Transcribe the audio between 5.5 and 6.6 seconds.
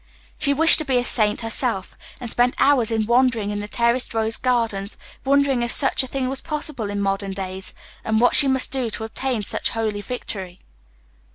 if such a thing was